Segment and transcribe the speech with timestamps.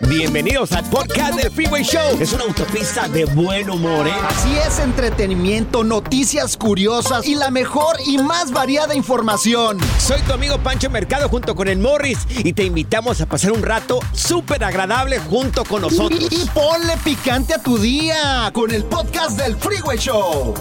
[0.00, 2.18] Bienvenidos al podcast del Freeway Show.
[2.20, 4.12] Es una autopista de buen humor, ¿eh?
[4.28, 9.78] Así es, entretenimiento, noticias curiosas y la mejor y más variada información.
[9.98, 13.62] Soy tu amigo Pancho Mercado junto con el Morris y te invitamos a pasar un
[13.62, 16.20] rato súper agradable junto con nosotros.
[16.30, 20.54] Y, y ponle picante a tu día con el podcast del Freeway Show.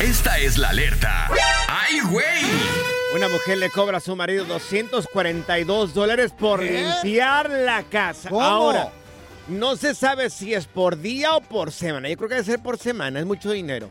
[0.00, 1.28] Esta es la alerta.
[1.68, 2.91] ¡Ay, güey!
[3.14, 6.82] Una mujer le cobra a su marido 242 dólares por ¿Qué?
[6.82, 8.30] limpiar la casa.
[8.30, 8.42] ¿Cómo?
[8.42, 8.90] Ahora,
[9.48, 12.08] no se sabe si es por día o por semana.
[12.08, 13.90] Yo creo que debe ser por semana, es mucho dinero.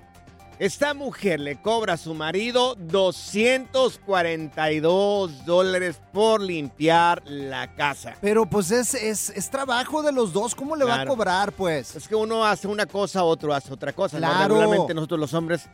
[0.62, 8.14] Esta mujer le cobra a su marido 242 dólares por limpiar la casa.
[8.22, 11.96] Pero pues es, es, es trabajo de los dos, ¿cómo le va a cobrar pues?
[11.96, 14.20] Es que uno hace una cosa, otro hace otra cosa.
[14.20, 14.54] Claro.
[14.56, 15.68] Regularmente nosotros los hombres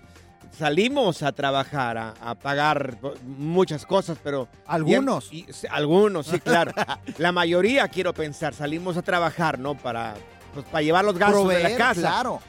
[0.58, 4.48] salimos a trabajar, a, a pagar muchas cosas, pero...
[4.66, 5.28] Algunos.
[5.34, 6.72] y- y- sí, algunos, sí, claro.
[7.18, 9.76] la mayoría, quiero pensar, salimos a trabajar, ¿no?
[9.78, 10.14] Para,
[10.54, 12.00] pues, para llevar los gastos de la casa.
[12.00, 12.40] claro.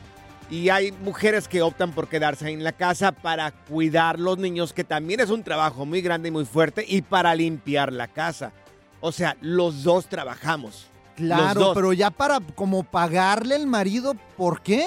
[0.50, 4.84] Y hay mujeres que optan por quedarse en la casa para cuidar los niños, que
[4.84, 8.52] también es un trabajo muy grande y muy fuerte, y para limpiar la casa.
[9.00, 10.86] O sea, los dos trabajamos.
[11.16, 14.86] Claro, pero ya para como pagarle el marido, ¿por qué?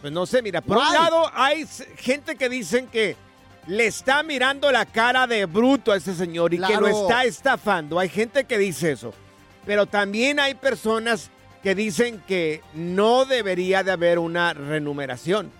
[0.00, 3.16] Pues no sé, mira, por un lado hay gente que dicen que
[3.66, 7.98] le está mirando la cara de bruto a ese señor y que lo está estafando.
[7.98, 9.14] Hay gente que dice eso.
[9.64, 11.30] Pero también hay personas
[11.64, 15.50] que dicen que no debería de haber una remuneración.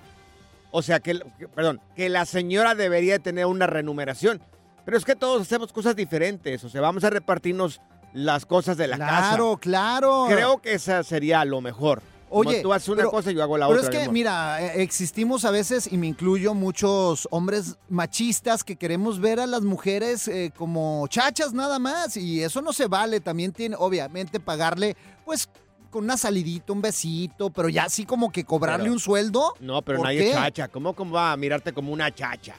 [0.71, 1.15] O sea, que,
[1.55, 4.43] perdón, que la señora debería tener una remuneración.
[4.85, 6.63] Pero es que todos hacemos cosas diferentes.
[6.63, 7.81] O sea, vamos a repartirnos
[8.13, 10.25] las cosas de la claro, claro.
[10.25, 10.37] casa.
[10.37, 12.03] Creo que esa sería lo mejor.
[12.29, 13.99] Como Oye, tú haces una pero- cosa y yo hago la Pero otra.
[13.99, 19.21] es que, mira, eh, existimos a veces, y me incluyo, muchos hombres machistas que queremos
[19.21, 22.17] ver a las mujeres eh, como chachas nada más.
[22.19, 23.21] Y eso no se vale.
[23.21, 25.49] También tiene, obviamente, pagarle, pues,
[25.95, 29.55] con una salidita, un besito, pero ya así como que cobrarle Pero- un sueldo.
[29.61, 30.31] No, pero ¿Por nadie qué?
[30.31, 30.67] es chacha.
[30.69, 32.57] ¿Cómo, ¿Cómo va a mirarte como una chacha?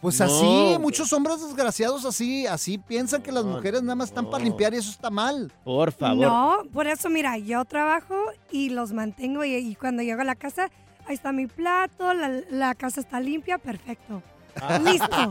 [0.00, 0.78] Pues No, así, güey.
[0.78, 4.78] muchos hombres desgraciados así, así piensan que las mujeres nada más están para limpiar y
[4.78, 5.52] eso está mal.
[5.64, 6.16] Por favor.
[6.26, 8.14] No, por eso, mira, yo trabajo
[8.50, 10.70] y los mantengo y, y cuando llego a la casa,
[11.06, 14.22] ahí está mi plato, la, la casa está limpia, perfecto.
[14.60, 14.78] Ah.
[14.78, 15.30] Listo.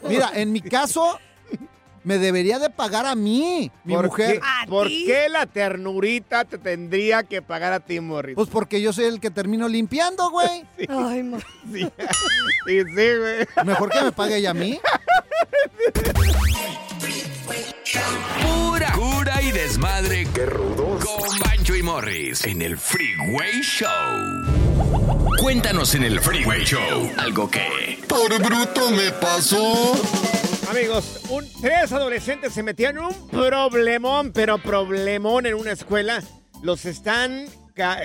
[0.08, 1.18] Mira, en mi caso,
[2.02, 4.40] me debería de pagar a mí, mi ¿Por mujer.
[4.40, 5.04] Qué, ¿A ¿Por ti?
[5.06, 8.34] qué la ternurita te tendría que pagar a ti, Morris?
[8.36, 10.64] Pues porque yo soy el que termino limpiando, güey.
[10.88, 11.38] Ay, ma-
[11.72, 11.88] sí, sí,
[12.66, 13.46] sí, güey.
[13.66, 14.80] Mejor que me pague ella a mí.
[18.42, 20.26] Pura cura y desmadre.
[20.34, 21.04] ¡Qué rudos!
[21.04, 23.88] Con Bancho y Morris en el Freeway Show.
[25.40, 27.98] Cuéntanos en el Freeway Show algo que...
[28.08, 29.92] Por bruto me pasó.
[30.70, 36.22] Amigos, un- tres adolescentes se metieron en un problemón, pero problemón en una escuela.
[36.62, 37.46] Los están,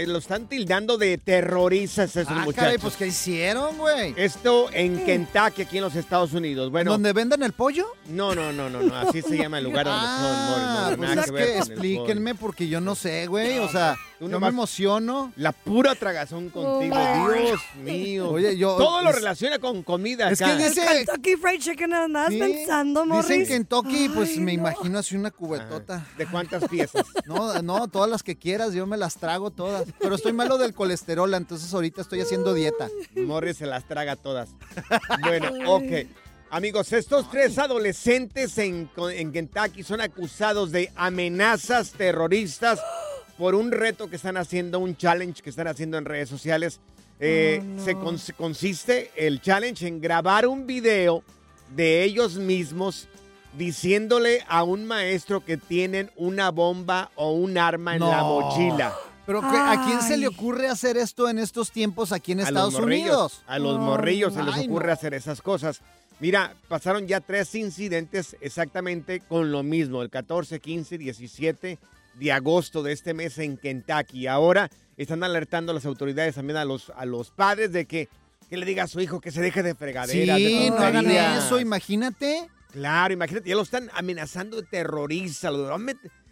[0.07, 2.55] los están tildando de terroristas esos Ah, muchachos.
[2.55, 4.13] caray, pues ¿qué hicieron, güey?
[4.17, 6.71] Esto en Kentucky, aquí en los Estados Unidos.
[6.71, 7.85] Bueno, ¿Donde venden el pollo?
[8.07, 11.23] no, no, no, no, no, así se llama el lugar donde son, Morris, Ah, no,
[11.23, 13.59] pues es que explíquenme porque yo no sé, güey.
[13.59, 15.31] O sea, Tú yo me emociono.
[15.35, 18.29] La pura tragazón contigo, Oh, Dios mío.
[18.31, 20.57] Oye, yo- Todo lo relaciona con comida Es acá.
[20.57, 23.27] que dice- El Kentucky Fried Chicken andabas Sí, pensando, Morris.
[23.27, 24.61] Dicen Kentucky, pues Ay, me no.
[24.61, 26.05] imagino así una cubetota.
[26.17, 27.05] ¿De cuántas piezas?
[27.25, 29.85] No, no, todas las que quieras, yo me las trago todas.
[29.99, 32.87] Pero estoy malo del colesterol, entonces ahorita estoy haciendo dieta.
[33.15, 34.49] Morris se las traga todas.
[35.21, 36.07] Bueno, ok.
[36.51, 42.79] Amigos, estos tres adolescentes en, en Kentucky son acusados de amenazas terroristas
[43.37, 46.79] por un reto que están haciendo, un challenge que están haciendo en redes sociales.
[47.19, 47.83] Eh, Oh, no.
[47.85, 51.23] se cons- consiste el challenge en grabar un video
[51.75, 53.07] de ellos mismos
[53.57, 58.93] diciéndole a un maestro que tienen una bomba o un arma en la mochila.
[59.25, 62.41] Pero ¿qué- ¿a quién se le ocurre hacer esto en estos tiempos aquí en a
[62.43, 63.41] los Estados morrillos, Unidos?
[63.47, 64.93] A los morrillos se les ay, ocurre no.
[64.93, 65.79] hacer esas cosas.
[66.19, 71.77] Mira, pasaron ya tres incidentes exactamente con lo mismo, el 14, 15, 17
[72.19, 74.27] de agosto de este mes en Kentucky.
[74.27, 78.09] Ahora están alertando a las autoridades también a los, a los padres de que,
[78.49, 80.37] que le diga a su hijo que se deje de fregaderas.
[80.37, 82.49] de Sí, no hagan eso, imagínate.
[82.71, 85.49] Claro, imagínate, ya lo están amenazando de terrorista.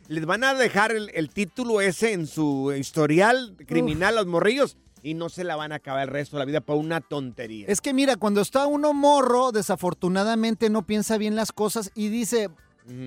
[0.08, 4.78] les van a dejar el, el título ese en su historial criminal a los morrillos
[5.04, 7.68] y no se la van a acabar el resto de la vida por una tontería.
[7.68, 12.50] Es que mira, cuando está uno morro, desafortunadamente no piensa bien las cosas y dice,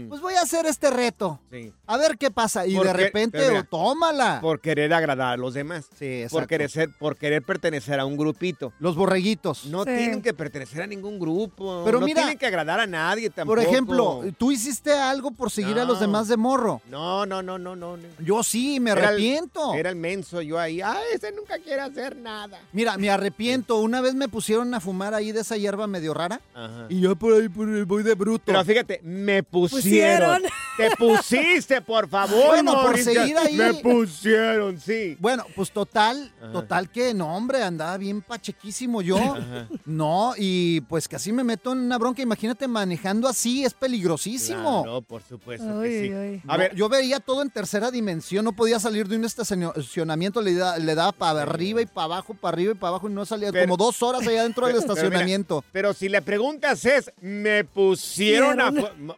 [0.09, 1.41] Pues voy a hacer este reto.
[1.51, 1.73] sí.
[1.89, 2.67] A ver qué pasa.
[2.67, 4.41] Y ¿Por de repente, mira, tómala.
[4.41, 5.85] Por querer agradar a los demás.
[5.97, 6.47] Sí, Por exacto.
[6.49, 8.73] querer, ser, por querer pertenecer a un grupito.
[8.81, 9.67] Los borreguitos.
[9.67, 9.91] No Sí.
[9.97, 11.83] tienen que pertenecer a ningún grupo.
[11.85, 13.57] Pero no mira, tienen que agradar a nadie tampoco.
[13.57, 16.81] Por ejemplo, tú hiciste algo por seguir a los demás de morro.
[16.91, 17.97] No, no, no, no, no.
[17.97, 18.03] no.
[18.19, 19.75] Yo sí, me Era el- arrepiento.
[19.75, 20.81] Era el menso yo ahí.
[20.81, 22.61] Ah, ese nunca quiere hacer nada.
[22.73, 23.77] Mira, me arrepiento.
[23.77, 26.41] Una vez me pusieron a fumar ahí de esa hierba medio rara.
[26.55, 26.87] Ajá.
[26.89, 28.43] Y yo por ahí por ahí voy de bruto.
[28.47, 29.66] Pero fíjate, me pusieron.
[29.69, 30.43] Pusieron.
[30.77, 32.49] Te pusiste, por favor.
[32.49, 33.55] Bueno, por seguir ahí.
[33.57, 35.17] Me pusieron, sí.
[35.19, 36.53] Bueno, pues total, Ajá.
[36.53, 39.17] total que no, hombre, andaba bien pachequísimo yo.
[39.17, 39.69] Ajá.
[39.87, 42.21] No, y pues casi me meto en una bronca.
[42.21, 44.85] Imagínate manejando así, es peligrosísimo.
[44.85, 46.13] No, por supuesto Ay, que sí.
[46.13, 46.43] ay.
[46.47, 50.43] A No, ver, yo veía todo en tercera dimensión, no podía salir de un estacionamiento,
[50.43, 53.13] le, da- le daba para arriba y para abajo, para arriba y para abajo y
[53.13, 55.65] no salía Pero- como dos horas allá dentro del Pero- pero mira, estacionamiento.
[55.73, 58.71] Pero si le preguntas es, me pusieron a...
[58.71, 59.17] Pusieron.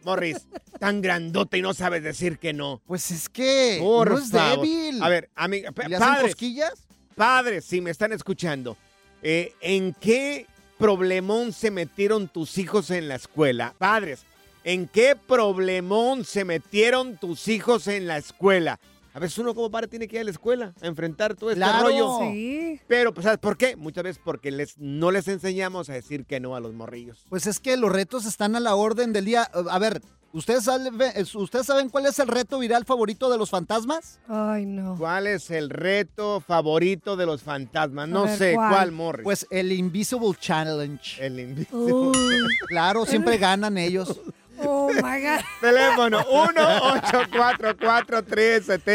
[0.79, 2.81] Tan grandote y no sabes decir que no.
[2.87, 4.65] Pues es que Por no es favor.
[4.65, 5.01] débil.
[5.03, 6.73] A ver, amiga, ¿Le hacen padres, cosquillas?
[7.15, 8.77] padres, si me están escuchando,
[9.21, 10.45] eh, ¿en qué
[10.77, 13.73] problemón se metieron tus hijos en la escuela?
[13.77, 14.21] Padres,
[14.63, 18.79] ¿en qué problemón se metieron tus hijos en la escuela?
[19.11, 21.59] A veces uno como padre tiene que ir a la escuela a enfrentar todo este
[21.59, 21.87] Claro.
[21.87, 22.19] rollo.
[22.31, 22.79] Sí.
[22.87, 23.75] Pero, pues, ¿sabes por qué?
[23.75, 27.25] Muchas veces porque les, no les enseñamos a decir que no a los morrillos.
[27.27, 29.49] Pues es que los retos están a la orden del día.
[29.69, 30.01] A ver,
[30.33, 30.93] ¿ustedes, saben-
[31.35, 34.19] ¿ustedes saben cuál es el reto viral favorito de los fantasmas?
[34.27, 34.95] Ay, no.
[34.97, 38.07] ¿Cuál es el reto favorito de los fantasmas?
[38.09, 38.69] No ver, sé, ¿cuál?
[38.73, 39.23] ¿cuál, Morris?
[39.23, 41.25] Pues el Invisible Challenge.
[41.25, 41.93] el invisible.
[41.93, 42.17] Uy.
[42.67, 44.19] Claro, siempre ganan ellos.
[44.61, 45.39] Oh, my God.
[45.61, 46.19] Teléfono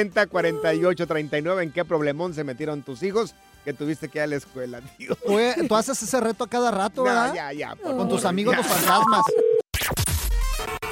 [0.05, 1.63] 1-844-370-4839.
[1.63, 3.35] ¿En qué problemón se metieron tus hijos
[3.65, 5.15] que tuviste que ir a la escuela, tío?
[5.17, 5.39] Tú,
[5.69, 7.33] tú haces ese reto a cada rato, No, ¿verdad?
[7.35, 7.75] ya, ya.
[7.77, 8.59] por Con tus amigos ya.
[8.59, 9.23] los fantasmas.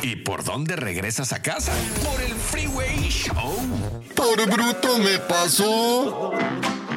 [0.02, 1.72] ¿Y por dónde regresas a casa?
[2.02, 3.54] Por el Freeway Show.
[4.16, 6.32] Por bruto me pasó.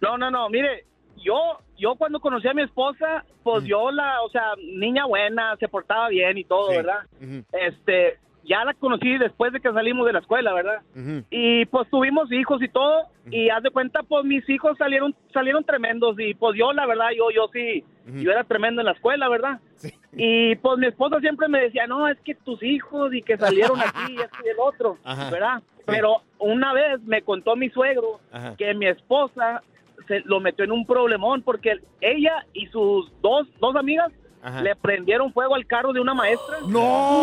[0.00, 0.84] No, no, no, mire,
[1.24, 1.34] yo,
[1.78, 6.08] yo cuando conocí a mi esposa, pues yo la, o sea, niña buena, se portaba
[6.10, 6.76] bien y todo, Sí.
[6.76, 6.98] ¿verdad?
[7.20, 10.82] Ujú, Este, ya la conocí después de que salimos de la escuela, ¿verdad?
[11.30, 15.64] Y pues tuvimos hijos y todo, y haz de cuenta, pues mis hijos salieron, salieron
[15.64, 19.28] tremendos, y pues yo, la verdad, yo, yo sí, yo era tremendo en la escuela,
[19.28, 19.60] ¿verdad?
[19.76, 19.92] Sí.
[20.12, 23.80] Y pues mi esposa siempre me decía, no, es que tus hijos y que salieron
[23.80, 25.30] aquí y esto y el otro, Ajá.
[25.30, 25.62] ¿verdad?
[25.86, 28.54] Pero una vez me contó mi suegro Ajá.
[28.56, 29.62] que mi esposa
[30.08, 34.12] se lo metió en un problemón porque ella y sus dos, dos amigas
[34.44, 34.60] Ajá.
[34.60, 36.56] le prendieron fuego al carro de una maestra.
[36.66, 37.22] ¡No!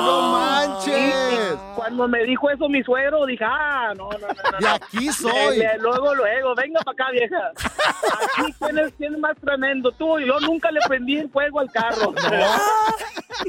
[0.00, 1.56] ¡No, manches!
[1.74, 4.60] Cuando me dijo eso mi suegro, dije, ah, no, no, no, no.
[4.60, 4.68] No.
[4.74, 5.58] aquí soy.
[5.58, 7.36] Le- le- luego, luego, venga para acá, vieja.
[8.38, 10.18] Aquí quién es, quién es más tremendo, tú.
[10.20, 12.14] Yo nunca le prendí el fuego al carro.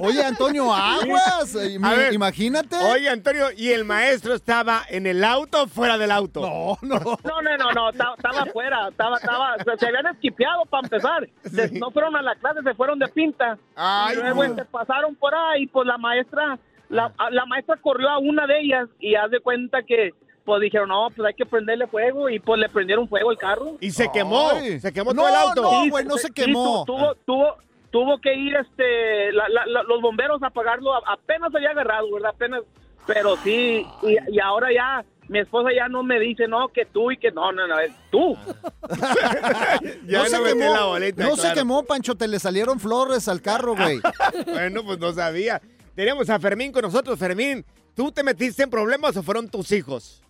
[0.01, 1.53] Oye, Antonio, aguas.
[1.55, 2.13] Mi- ver.
[2.13, 2.75] Imagínate.
[2.77, 6.41] Oye, Antonio, ¿y el maestro estaba en el auto o fuera del auto?
[6.41, 6.99] No, no.
[7.23, 11.27] No, no, no, no, ta- estaba afuera, estaba, estaba, se, se habían esquipeado para empezar.
[11.73, 13.57] No fueron a la clase, se fueron de pinta.
[13.75, 14.49] Ay, y luego no.
[14.49, 16.57] este, pasaron por ahí, pues la maestra,
[16.89, 20.11] la, a- la maestra corrió a una de ellas y haz de cuenta que,
[20.45, 23.73] pues dijeron, no, pues hay que prenderle fuego y pues le prendieron fuego el carro.
[23.81, 24.49] Y se quemó.
[24.53, 24.79] Ay.
[24.79, 25.61] Se quemó No, todo el auto.
[25.63, 25.89] no.
[25.89, 26.83] Güey, no se sí, quemó.
[26.85, 27.55] tu- tuvo, tuvo,
[27.91, 32.31] tuvo que ir este, la- la- la- los bomberos a apagarlo, apenas había agarrado, ¿verdad?
[32.33, 32.61] Apenas,
[33.05, 37.11] pero sí, y, y ahora ya, mi esposa ya no me dice, no, que tú
[37.11, 38.35] y que no, no, no, es tú.
[40.07, 40.73] Ya no se no quemó.
[40.73, 42.15] la bolita, no se quemó, Pancho.
[42.15, 43.99] Te le salieron flores al carro, güey.
[44.45, 45.61] Bueno, pues no sabía.
[45.95, 47.19] Tenemos a Fermín con nosotros.
[47.19, 47.65] Fermín,
[47.95, 50.23] ¿tú te metiste en problemas o fueron tus hijos?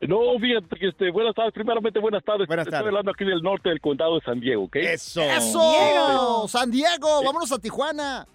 [0.00, 2.46] No, fíjate que este, buenas tardes, primeramente buenas tardes.
[2.46, 2.80] Buenas tardes.
[2.80, 4.76] Estoy hablando aquí del norte del condado de San Diego, ¿ok?
[4.76, 5.22] Eso.
[5.22, 6.46] ¡Eso!
[6.48, 7.22] ¡San Diego!
[7.24, 8.26] ¡Vámonos a Tijuana!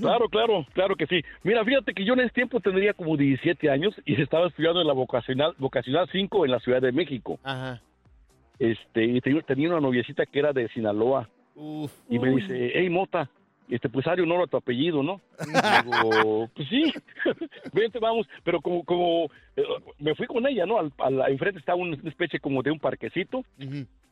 [0.00, 1.20] Claro, claro, claro que sí.
[1.42, 4.86] Mira, fíjate que yo en ese tiempo tendría como 17 años y estaba estudiando en
[4.86, 7.38] la vocacional, vocacional 5 en la Ciudad de México.
[7.42, 7.80] Ajá.
[8.58, 11.92] Este, y te- tenía una noviecita que era de Sinaloa Uf.
[12.08, 13.28] y me dice, hey Mota,
[13.68, 15.20] este, pues Ari honor a tu apellido, ¿no?
[15.40, 16.92] Y digo, pues sí,
[17.72, 19.24] vente, vamos, pero como, como
[19.56, 19.62] eh,
[19.98, 20.78] me fui con ella, ¿no?
[20.78, 23.42] Al, a la- enfrente está una especie como de un parquecito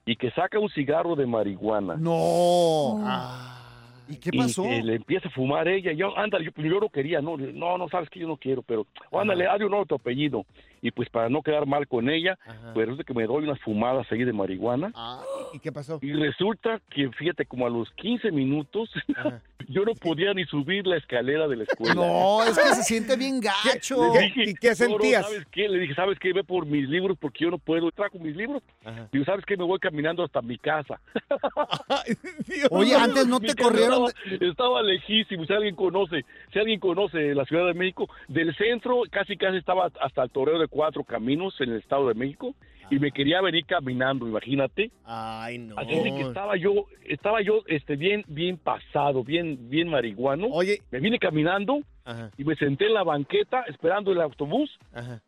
[0.04, 1.94] y que saca un cigarro de marihuana.
[1.96, 2.98] No.
[3.04, 3.58] Ah.
[4.12, 4.62] ¿Y qué Y pasó?
[4.62, 5.92] que le empieza a fumar ella.
[5.92, 8.36] y Yo, ándale, yo, pues, yo no quería, no, no, no, sabes que yo no
[8.36, 10.44] quiero, pero ándale, honor a tu apellido.
[10.84, 12.72] Y pues para no quedar mal con ella, Ajá.
[12.74, 14.90] pues resulta que me doy unas fumadas ahí de marihuana.
[14.96, 15.22] Ah,
[15.52, 16.00] ¿Y qué pasó?
[16.02, 18.90] Y resulta que, fíjate, como a los 15 minutos,
[19.68, 21.94] yo no podía ni subir la escalera de la escuela.
[21.94, 24.12] No, es que se siente bien gacho.
[24.12, 24.32] ¿Qué?
[24.50, 25.24] ¿Y qué "No, no, sentías?
[25.24, 25.68] ¿Sabes qué?
[25.68, 26.32] Le dije, ¿sabes qué?
[26.32, 27.92] Ve por mis libros porque yo no puedo.
[27.92, 28.60] Trajo mis libros.
[28.84, 29.08] Ajá.
[29.12, 29.56] Digo, ¿sabes qué?
[29.56, 31.00] Me voy caminando hasta mi casa.
[31.88, 32.14] Ay,
[32.48, 32.68] Dios.
[32.72, 34.08] Oye, antes no te corrieron.
[34.24, 35.44] Estaba, estaba lejísimo.
[35.44, 39.90] Si alguien conoce, si alguien conoce la Ciudad de México, del centro casi casi estaba
[40.00, 42.54] hasta el toreo de cuatro caminos en el Estado de México
[42.90, 44.90] y me quería venir caminando, imagínate.
[45.04, 45.78] Ay, no.
[45.78, 50.48] Así de que estaba yo, estaba yo este bien, bien pasado, bien, bien marihuano.
[50.48, 50.80] Oye.
[50.90, 55.22] Me vine caminando Ajá, y me senté en la banqueta esperando el autobús ajá,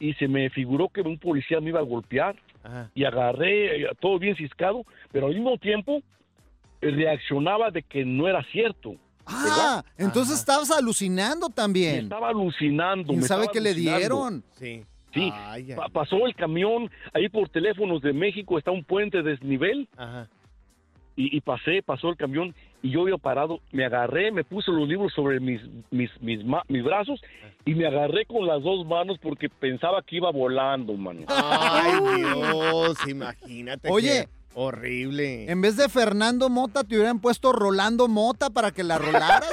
[0.00, 2.90] y se me figuró que un policía me iba a golpear ajá.
[2.94, 6.02] y agarré eh, todo bien ciscado, pero al mismo tiempo
[6.80, 8.96] reaccionaba de que no era cierto.
[9.30, 10.40] Ah, entonces Ajá.
[10.40, 12.04] estabas alucinando Me también.
[12.04, 13.08] estaba alucinando.
[13.08, 14.42] ¿Quién me sabe qué le dieron?
[14.58, 14.84] Sí.
[15.14, 19.22] Sí, Ay, ay, Pa- pasó el camión ahí por teléfonos de México, está un puente
[19.22, 20.28] desnivel Ajá.
[21.16, 24.86] y, y pasé, pasó el camión y yo iba parado, me agarré, me puse los
[24.86, 27.20] libros sobre mis, mis, mis, mis brazos
[27.64, 31.22] y me agarré con las dos manos porque pensaba que iba volando, mano.
[31.28, 33.88] Ay, Dios, imagínate.
[33.90, 34.28] Oye.
[34.58, 35.50] Horrible.
[35.50, 39.44] En vez de Fernando Mota, te hubieran puesto Rolando Mota para que la rolaras.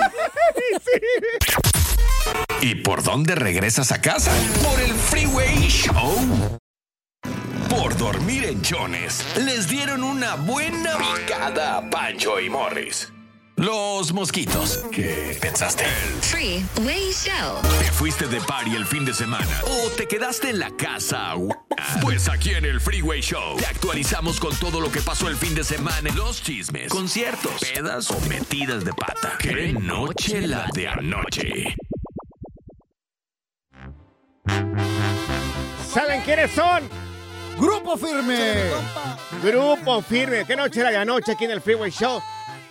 [2.61, 4.31] ¿Y por dónde regresas a casa?
[4.63, 6.57] Por el Freeway Show.
[7.69, 13.11] Por dormir en chones, les dieron una buena picada a Pancho y Morris.
[13.57, 14.83] Los mosquitos.
[14.91, 15.85] ¿Qué pensaste?
[16.21, 17.61] Freeway Show.
[17.79, 19.61] ¿Te fuiste de party el fin de semana?
[19.63, 21.35] ¿O te quedaste en la casa?
[22.01, 25.55] Pues aquí en el Freeway Show te actualizamos con todo lo que pasó el fin
[25.55, 26.09] de semana.
[26.15, 29.37] Los chismes, conciertos, pedas o metidas de pata.
[29.39, 31.75] ¡Qué noche la de anoche!
[35.93, 36.83] ¿Saben quiénes son?
[37.57, 38.65] ¡Grupo firme!
[39.41, 40.43] Grupo Firme.
[40.45, 42.21] ¿Qué noche era de anoche aquí en el Freeway Show?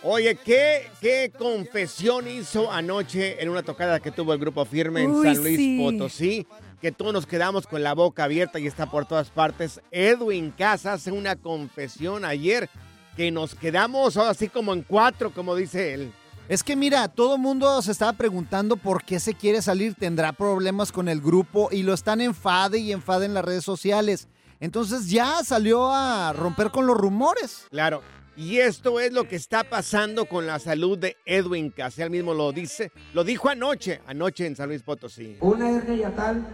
[0.07, 5.11] Oye, ¿qué, qué confesión hizo anoche en una tocada que tuvo el Grupo Firme en
[5.11, 5.79] Uy, San Luis sí.
[5.83, 6.47] Potosí?
[6.83, 9.81] Que todos nos quedamos con la boca abierta y está por todas partes.
[9.91, 12.69] Edwin Casa hace una confesión ayer
[13.17, 16.13] que nos quedamos así como en cuatro, como dice él.
[16.51, 20.35] Es que mira, todo el mundo se estaba preguntando por qué se quiere salir, tendrá
[20.35, 24.29] problemas con el grupo y lo están enfade y enfade en las redes sociales.
[24.61, 27.67] Entonces ya salió a romper con los rumores.
[27.71, 28.03] Claro.
[28.37, 32.03] Y esto es lo que está pasando con la salud de Edwin Casa.
[32.03, 35.37] Él mismo lo dice, lo dijo anoche, anoche en San Luis Potosí.
[35.41, 36.45] Una hernia yatal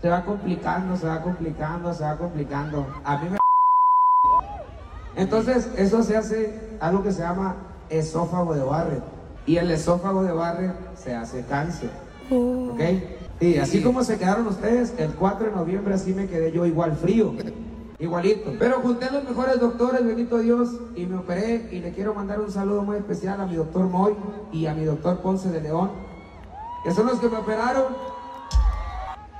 [0.00, 2.86] se va complicando, se va complicando, se va complicando.
[3.02, 3.38] A mí me...
[5.20, 7.56] Entonces, eso se hace algo que se llama
[7.88, 9.02] esófago de Barrett.
[9.44, 11.90] Y el esófago de Barrett se hace cáncer.
[12.30, 12.80] ¿Ok?
[13.40, 16.96] Y así como se quedaron ustedes, el 4 de noviembre así me quedé yo igual
[16.96, 17.34] frío.
[17.98, 18.52] Igualito.
[18.58, 21.68] Pero junté a los mejores doctores, bendito Dios, y me operé.
[21.72, 24.14] Y le quiero mandar un saludo muy especial a mi doctor Moy
[24.52, 25.90] y a mi doctor Ponce de León,
[26.84, 27.96] que son los que me operaron.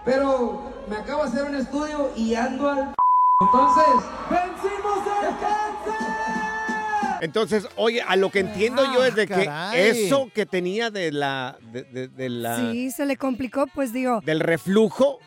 [0.05, 2.95] Pero me acabo de hacer un estudio y ando al...
[3.41, 6.16] Entonces, ¡vencimos el cáncer!
[7.26, 11.12] Entonces, oye, a lo que entiendo yo es de Ah, que eso que tenía de
[11.12, 14.23] la, de, de- de la Sí, se le complicó, pues digo.
[14.25, 15.18] del reflujo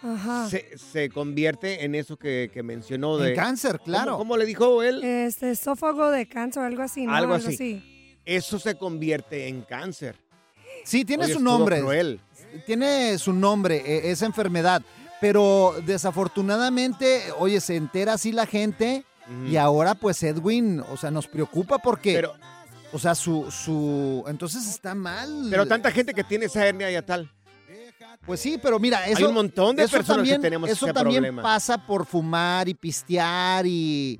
[0.50, 4.14] se, se convierte en eso que, que mencionó de En cáncer, claro.
[4.14, 5.04] ¿Cómo, cómo le dijo él?
[5.04, 7.14] Este esófago de cáncer, algo así, ¿no?
[7.14, 8.18] Algo así.
[8.26, 10.16] Eso se convierte en cáncer.
[10.84, 11.80] Sí, tiene Oye, su nombre.
[11.82, 12.20] cruel.
[12.66, 14.82] Tiene su nombre, e- esa enfermedad.
[15.22, 19.04] Pero desafortunadamente, oye, se entera así la gente
[19.48, 22.34] y ahora pues Edwin, o sea, nos preocupa porque, Pero,
[22.92, 25.48] o sea, su, su, entonces está mal.
[25.50, 27.32] pero tanta gente que tiene esa hernia y tal.
[28.26, 30.86] Pues sí, pero mira, eso, Hay un montón de eso personas también, que tenemos eso
[30.86, 31.42] ese también problema.
[31.42, 34.20] pasa por fumar y pistear y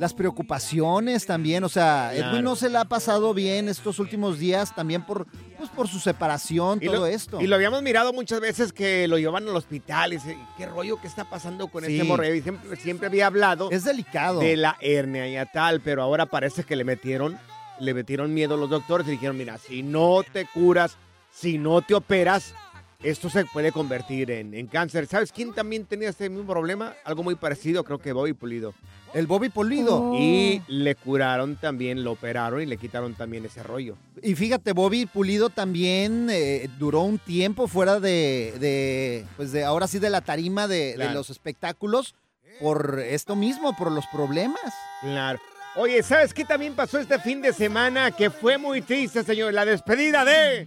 [0.00, 1.62] las preocupaciones también.
[1.62, 2.32] O sea, Claro.
[2.32, 5.26] Edwin no se la ha pasado bien estos últimos días también por,
[5.58, 7.40] pues, por su separación, Y todo lo, esto.
[7.40, 11.00] y lo habíamos mirado muchas veces que lo llevan al hospital y dice, ¿qué rollo
[11.00, 11.92] que está pasando con Sí.
[11.92, 12.24] este morro?
[12.34, 14.40] Y siempre, siempre había hablado es delicado.
[14.40, 17.38] de la hernia y a tal, pero ahora parece que le metieron,
[17.78, 20.96] le metieron miedo los doctores y dijeron, mira, si no te curas,
[21.30, 22.54] si no te operas,
[23.02, 25.06] esto se puede convertir en, en cáncer.
[25.06, 26.94] ¿Sabes quién también tenía este mismo problema?
[27.04, 28.74] Algo muy parecido, creo que Bobby Pulido.
[29.14, 30.10] El Bobby Pulido.
[30.12, 30.18] Oh.
[30.18, 33.96] Y le curaron también, lo operaron y le quitaron también ese rollo.
[34.22, 39.86] Y fíjate, Bobby Pulido también eh, duró un tiempo fuera de, de, pues de, ahora
[39.86, 42.14] sí, de la tarima de, de los espectáculos
[42.60, 44.60] por esto mismo, por los problemas.
[45.00, 45.40] Claro.
[45.76, 48.10] Oye, ¿sabes qué también pasó este fin de semana?
[48.10, 49.54] Que fue muy triste, señor.
[49.54, 50.64] La despedida de...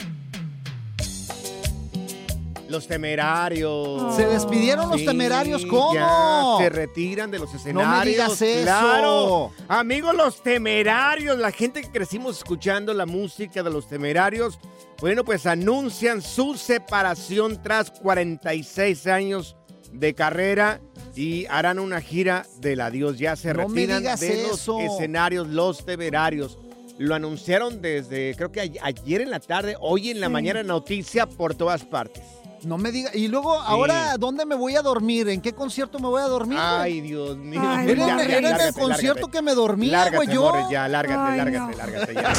[2.73, 4.15] Los temerarios.
[4.15, 5.93] Se despidieron los Sí, temerarios, ¿cómo?
[5.93, 8.05] ya se retiran de los escenarios.
[8.05, 8.63] digas eso.
[8.63, 9.51] Claro.
[9.67, 14.57] Amigos, los temerarios, la gente que crecimos escuchando la música de los temerarios,
[14.99, 19.55] bueno, pues anuncian su separación tras 46 años
[19.91, 20.81] de carrera
[21.15, 23.19] y harán una gira del adiós.
[23.19, 24.79] Ya se No me retiran digas de eso.
[24.81, 26.57] los escenarios los temerarios.
[26.97, 31.27] Lo anunciaron desde, creo que a- ayer en la tarde, hoy en la mañana, noticia
[31.27, 32.23] por todas partes.
[32.65, 33.11] No me diga.
[33.13, 35.27] Y luego, ahora, ¿dónde me voy a dormir?
[35.29, 36.57] ¿En qué concierto me voy a dormir?
[36.57, 36.69] güey?
[36.81, 37.61] Ay, Dios mío.
[37.63, 38.21] Ay, Era, no.
[38.21, 39.31] en- el concierto lárgate.
[39.31, 40.69] que me dormía, Lárgate, güey, yo.
[40.71, 41.77] Ya, lárgate, Ay, lárgate, no.
[41.77, 42.33] lárgate, ya.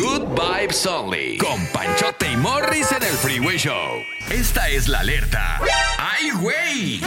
[0.00, 1.38] Good Vibes Only.
[1.38, 3.92] Con Panchote y Morris en el Freeway Show.
[4.30, 5.60] Esta es la alerta.
[5.98, 7.00] ¡Ay, güey!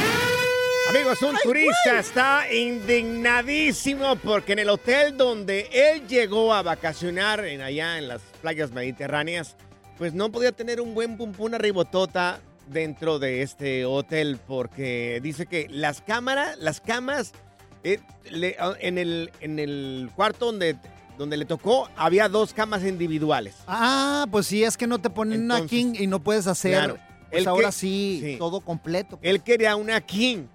[0.89, 7.61] Amigos, un turista está indignadísimo porque en el hotel donde él llegó a vacacionar en
[7.61, 9.55] allá en las playas mediterráneas,
[9.99, 15.45] pues no podía tener un buen pum pum ribotota dentro de este hotel porque dice
[15.45, 17.33] que las cámaras, las camas
[17.83, 17.99] eh,
[18.31, 20.75] le- en, el, en el cuarto donde,
[21.17, 23.55] donde le tocó había dos camas individuales.
[23.67, 26.71] Ah, pues sí, es que no te ponen una king y no puedes hacer.
[26.73, 26.97] claro,
[27.31, 28.35] Pues ahora que- sí, sí.
[28.37, 29.19] todo completo.
[29.21, 30.45] Él quería una king.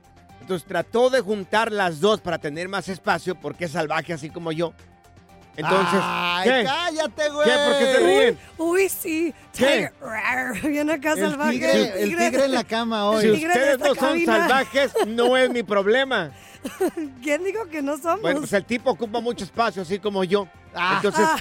[0.40, 4.52] Entonces trató de juntar las dos para tener más espacio porque es salvaje así como
[4.52, 4.74] yo.
[5.56, 6.64] Entonces, Ay, ¿qué?
[6.64, 7.46] cállate, güey.
[7.49, 7.54] ¿Qué?
[7.56, 8.38] ¿Por qué se ríen?
[8.58, 9.34] Uy, sí.
[9.56, 9.90] ¿Qué?
[10.00, 10.70] Tiger.
[10.70, 11.52] Viene acá El salvaje.
[11.52, 13.40] tigre, el tigre en la cama Si hoy.
[13.40, 14.37] de ustedes no son cabina.
[14.38, 16.32] salvajes, no es mi problema.
[17.23, 18.23] ¿Quién dijo que no somos?
[18.23, 20.49] Bueno, pues el tipo ocupa mucho espacio, así como yo.
[20.75, 20.94] Ah.
[20.96, 21.38] Entonces, Ah.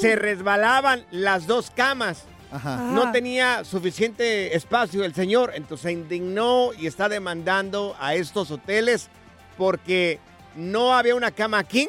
[0.00, 2.24] se resbalaban las dos camas.
[2.52, 2.76] Ajá.
[2.76, 9.08] No tenía suficiente espacio el señor, entonces se indignó y está demandando a estos hoteles
[9.58, 10.20] porque
[10.54, 11.88] no había una cama king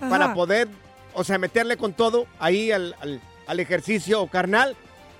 [0.00, 0.68] para poder,
[1.14, 4.76] o sea, meterle con todo ahí al, al- al ejercicio carnal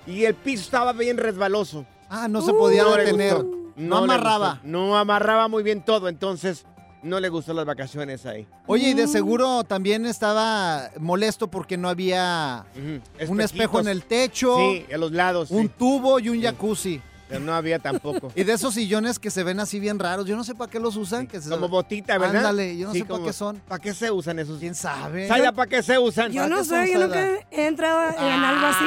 [0.06, 1.84] y el piso estaba bien resbaloso.
[2.08, 3.34] Ah, no se podía No le detener.
[3.34, 3.56] gustó.
[3.76, 4.50] No, le amarraba.
[4.54, 4.68] gustó.
[4.68, 6.64] No amarraba muy bien todo, entonces
[7.02, 8.46] no le gustó las vacaciones ahí.
[8.66, 13.32] Oye, y de seguro también estaba molesto porque no había Ujú.
[13.32, 13.88] un espejo en Espejitos.
[13.88, 15.50] el techo, Sí, en los lados.
[15.50, 15.70] un sí.
[15.78, 17.00] tubo y un jacuzzi.
[17.32, 18.30] Pero no había tampoco.
[18.36, 20.26] Y de esos sillones que se ven así bien raros.
[20.26, 21.26] Yo no sé para qué los usan.
[21.26, 22.36] que se- Como botita, ¿verdad?
[22.36, 23.56] Ándale, yo no sé para qué son.
[23.60, 24.58] ¿Para qué se usan esos?
[24.60, 25.26] ¿Quién sabe?
[25.28, 26.30] ¿Sabe para qué se usan?
[26.30, 28.84] Yo ¿Para no sé, yo nunca he entrado en algo así.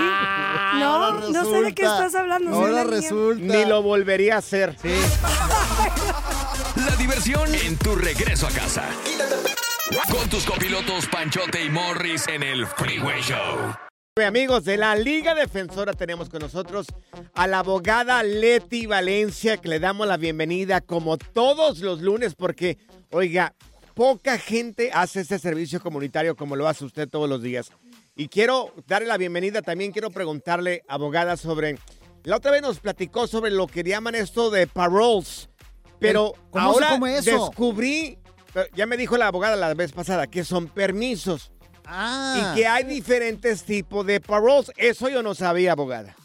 [0.80, 2.52] No, ahora no sé de qué estás hablando.
[2.54, 2.84] Ahora niña.
[2.84, 3.44] resulta.
[3.44, 4.76] Ni lo volvería a hacer.
[4.82, 4.90] Sí.
[6.86, 8.84] La diversión en tu regreso a casa.
[10.12, 13.76] Con tus copilotos Panchote y Morris en el Freeway Show.
[14.24, 16.88] Amigos de la Liga Defensora tenemos con nosotros
[17.34, 22.78] a la abogada Leti Valencia que le damos la bienvenida como todos los lunes porque,
[23.12, 23.54] oiga,
[23.94, 27.72] poca gente hace este servicio comunitario como lo hace usted todos los días.
[28.16, 31.78] Y quiero darle la bienvenida, también quiero preguntarle, abogada, sobre...
[32.24, 35.50] La otra vez nos platicó sobre lo que llaman esto de paroles,
[36.00, 37.48] pero El- ¿cómo se ahora eso?
[37.50, 38.18] descubrí,
[38.76, 41.52] ya me dijo la abogada la vez pasada, que son permisos.
[41.88, 42.54] Ah.
[42.54, 44.72] Y que hay diferentes tipos de paroles.
[44.78, 46.16] Eso yo no sabía, abogada.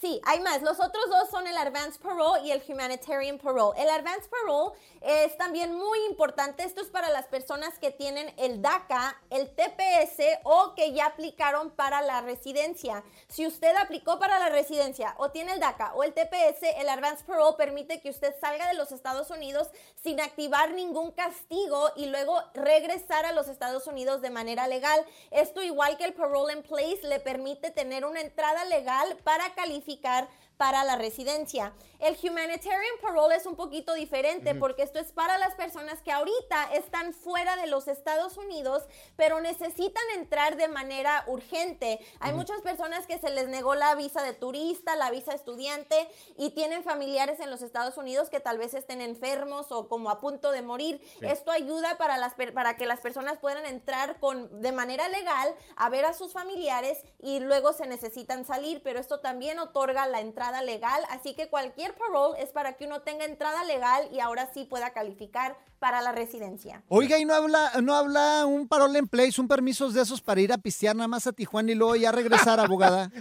[0.00, 0.60] Sí, hay más.
[0.62, 3.80] Los otros dos son el Advanced Parole y el Humanitarian Parole.
[3.80, 6.64] El Advanced Parole es también muy importante.
[6.64, 11.70] Esto es para las personas que tienen el DACA, el TPS o que ya aplicaron
[11.70, 13.04] para la residencia.
[13.28, 17.24] Si usted aplicó para la residencia o tiene el DACA o el TPS, el Advanced
[17.24, 19.68] Parole permite que usted salga de los Estados Unidos
[20.02, 25.04] sin activar ningún castigo y luego regresar a los Estados Unidos de manera legal.
[25.30, 29.93] Esto igual que el Parole in Place le permite tener una entrada legal para calificar
[29.94, 31.72] identificar para la residencia.
[31.98, 36.74] El humanitarian parole es un poquito diferente porque esto es para las personas que ahorita
[36.74, 38.82] están fuera de los Estados Unidos,
[39.16, 41.98] pero necesitan entrar de manera urgente.
[42.20, 46.50] Hay muchas personas que se les negó la visa de turista, la visa estudiante y
[46.50, 50.50] tienen familiares en los Estados Unidos que tal vez estén enfermos o como a punto
[50.50, 51.00] de morir.
[51.22, 55.88] Esto ayuda para, las, para que las personas puedan entrar con, de manera legal a
[55.88, 60.43] ver a sus familiares y luego se necesitan salir, pero esto también otorga la entrada
[60.62, 64.64] legal, así que cualquier parole es para que uno tenga entrada legal y ahora sí
[64.64, 66.82] pueda calificar para la residencia.
[66.88, 70.40] Oiga, ¿y no habla, no habla un parole en place, un permiso de esos para
[70.40, 73.10] ir a pistear nada más a Tijuana y luego ya regresar, abogada?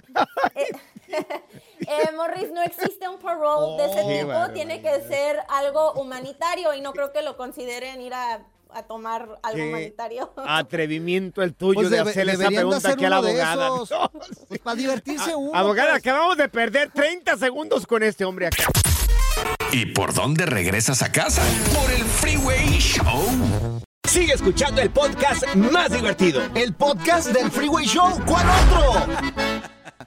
[1.86, 6.74] Eh, Morris, no existe un parole de ese Oh, tipo, tiene que ser algo humanitario
[6.74, 8.42] y no creo que lo consideren ir a,
[8.76, 10.34] a tomar algo Qué humanitario.
[10.48, 13.68] Atrevimiento el tuyo Pues de hacerle esa pregunta aquí a la abogada.
[13.68, 13.90] esos.
[13.94, 14.12] No.
[14.48, 15.58] Pues para divertirse uno.
[15.58, 16.02] Abogada, pues.
[16.02, 18.66] acabamos de perder 30 segundos con este hombre acá.
[19.72, 21.42] ¿Y por dónde regresas a casa?
[21.74, 23.82] Por el Freeway Show.
[24.08, 26.42] Sigue escuchando el podcast más divertido.
[26.54, 28.20] El podcast del Freeway Show.
[28.28, 29.08] ¿Cuál otro?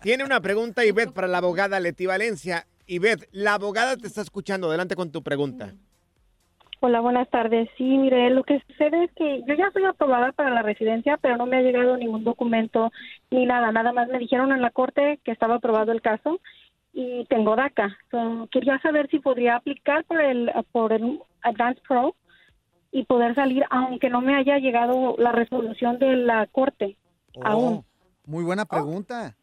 [0.03, 2.67] Tiene una pregunta, Ivette, para la abogada Leti Valencia.
[2.87, 4.69] Ivette, la abogada te está escuchando.
[4.69, 5.75] Adelante con tu pregunta.
[6.81, 7.71] Hola, buenas tardes.
[7.79, 11.37] Sí, mire, lo que sucede es que yo ya soy aprobada para la residencia, pero
[11.39, 12.93] no me ha llegado ningún documento
[13.31, 13.73] ni nada.
[13.73, 16.39] Nada más me dijeron en la corte que estaba aprobado el caso
[16.93, 17.97] y tengo DACA.
[18.11, 22.15] So, quería saber si podría aplicar por el por el Advance Pro
[22.93, 26.97] y poder salir, aunque no me haya llegado la resolución de la corte
[27.43, 27.75] aún.
[27.75, 27.85] Oh,
[28.27, 29.35] Muy buena pregunta.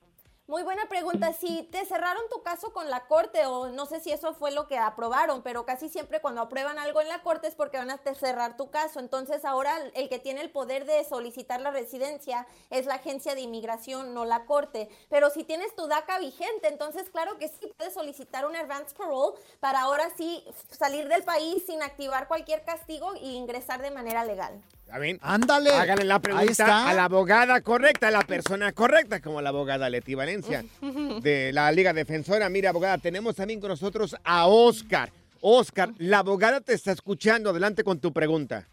[0.45, 1.31] Muy buena pregunta.
[1.31, 4.67] Si te cerraron tu caso con la corte o no sé si eso fue lo
[4.67, 8.01] que aprobaron, pero casi siempre cuando aprueban algo en la corte es porque van a
[8.13, 8.99] cerrar tu caso.
[8.99, 13.41] Entonces ahora el que tiene el poder de solicitar la residencia es la agencia de
[13.41, 14.89] inmigración, no la corte.
[15.09, 19.37] Pero si tienes tu DACA vigente, entonces claro que sí puedes solicitar un advance parole
[19.61, 24.61] para ahora sí salir del país sin activar cualquier castigo y ingresar de manera legal.
[24.93, 25.17] ¿Está bien?
[25.23, 25.71] Ándale.
[25.71, 26.87] Háganle la Ahí pregunta está.
[26.87, 30.63] a la abogada correcta, a la persona correcta, como la abogada Leti Valencia
[31.23, 32.47] de la Liga Defensora.
[32.47, 35.09] Mira, abogada, tenemos también con nosotros a Oscar.
[35.41, 37.49] Oscar, la abogada te está escuchando.
[37.49, 38.67] Adelante con tu pregunta.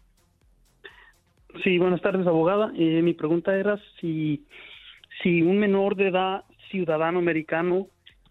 [1.63, 2.71] Sí, buenas tardes, abogada.
[2.77, 4.45] Eh, mi pregunta era si,
[5.23, 7.87] si un menor de edad, ciudadano americano,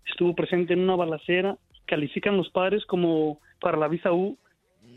[0.07, 4.39] estuvo presente en una balacera, ¿califican los padres como para la visa U?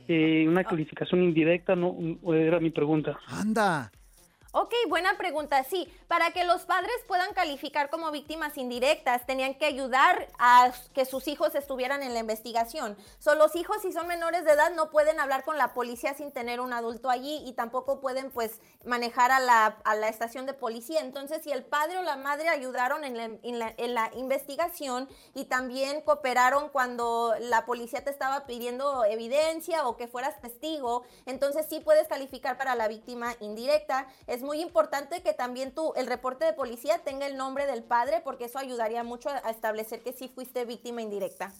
[0.08, 1.96] Eh, una calificación indirecta, ¿no?
[2.34, 3.18] Era mi pregunta.
[3.28, 3.92] Anda.
[4.56, 5.64] Ok, buena pregunta.
[5.64, 11.06] Sí, para que los padres puedan calificar como víctimas indirectas, tenían que ayudar a que
[11.06, 12.96] sus hijos estuvieran en la investigación.
[13.18, 16.32] So, los hijos, si son menores de edad, no pueden hablar con la policía sin
[16.32, 20.54] tener un adulto allí y tampoco pueden, pues, manejar a la, a la estación de
[20.54, 21.00] policía.
[21.02, 27.34] Entonces, si el padre o la madre ayudaron en la, investigación y también cooperaron cuando
[27.40, 32.76] la policía te estaba pidiendo evidencia o que fueras testigo, entonces sí puedes calificar para
[32.76, 34.08] la víctima indirecta.
[34.44, 38.46] Muy importante que también tú, el reporte de policía tenga el nombre del padre porque
[38.46, 41.52] eso ayudaría mucho a establecer que sí fuiste víctima indirecta.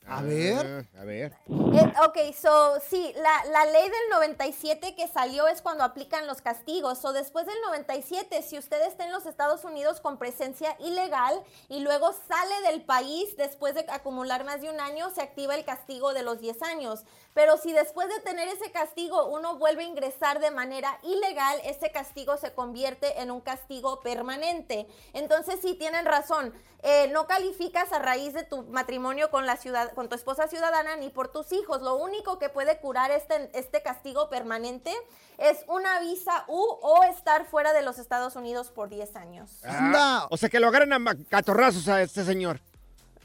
[0.07, 0.87] A ver.
[0.99, 1.33] A ver.
[1.49, 6.43] Eh, ok, so sí, la, la ley del 97 que salió es cuando aplican los
[6.43, 6.99] castigos.
[6.99, 11.81] So después del 97, si usted está en los Estados Unidos con presencia ilegal y
[11.81, 16.13] luego sale del país después de acumular más de un año, se activa el castigo
[16.13, 17.05] de los 10 años.
[17.35, 21.91] Pero si después de tener ese castigo uno vuelve a ingresar de manera ilegal, ese
[21.91, 24.87] castigo se convierte en un castigo permanente.
[25.13, 26.55] Entonces sí tienen razón.
[26.83, 30.97] Eh, no calificas a raíz de tu matrimonio con la ciudad, con tu esposa ciudadana
[30.97, 31.83] ni por tus hijos.
[31.83, 34.93] Lo único que puede curar este, este castigo permanente
[35.39, 39.51] es una visa U o estar fuera de los Estados Unidos por 10 años.
[39.65, 42.61] Ah, o sea, que lo agarren a catorrazos a este señor.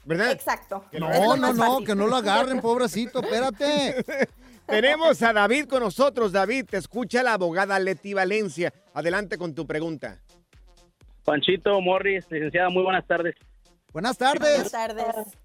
[0.09, 0.31] ¿Verdad?
[0.31, 0.83] Exacto.
[0.99, 4.03] No, no, no, que no lo agarren, pobrecito, espérate.
[4.65, 6.31] Tenemos a David con nosotros.
[6.31, 8.73] David, te escucha la abogada Leti Valencia.
[8.95, 10.17] Adelante con tu pregunta.
[11.25, 13.35] Panchito, Morris, licenciada, muy buenas tardes.
[13.93, 15.37] Buenas Buenas tardes.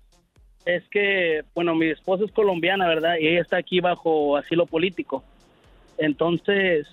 [0.64, 3.16] Es que, bueno, mi esposa es colombiana, ¿verdad?
[3.20, 5.22] Y ella está aquí bajo asilo político.
[5.98, 6.87] Entonces,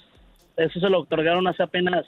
[0.57, 2.05] eso se lo otorgaron hace apenas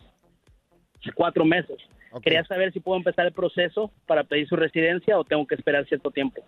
[1.16, 1.78] cuatro meses.
[2.22, 5.86] Quería saber si puedo empezar el proceso para pedir su residencia o tengo que esperar
[5.88, 6.44] cierto tiempo.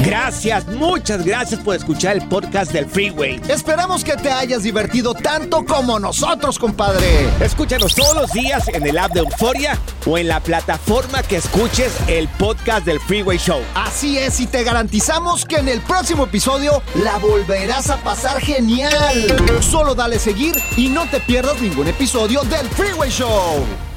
[0.05, 3.41] Gracias, muchas gracias por escuchar el podcast del Freeway.
[3.49, 7.29] Esperamos que te hayas divertido tanto como nosotros, compadre.
[7.41, 11.93] Escúchanos todos los días en el app de Euforia o en la plataforma que escuches
[12.07, 13.61] el podcast del Freeway Show.
[13.75, 18.93] Así es, y te garantizamos que en el próximo episodio la volverás a pasar genial.
[19.61, 23.90] Solo dale seguir y no te pierdas ningún episodio del Freeway Show.